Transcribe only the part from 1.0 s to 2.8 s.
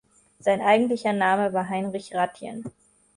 Name war Heinrich Ratjen.